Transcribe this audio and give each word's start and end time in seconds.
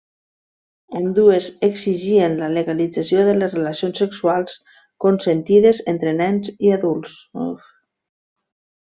Ambdues 0.99 1.49
exigien 1.67 2.37
la 2.39 2.47
legalització 2.53 3.25
de 3.27 3.35
les 3.41 3.53
relacions 3.57 4.01
sexuals 4.05 4.55
consentides 5.05 5.83
entre 5.93 6.15
nens 6.23 6.51
i 6.69 6.73
adults. 6.79 7.15